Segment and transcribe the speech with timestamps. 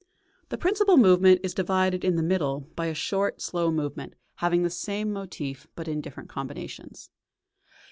[0.49, 4.71] The principal movement is divided in the middle by a short, slow movement, having the
[4.71, 7.11] same motif, but in different combinations.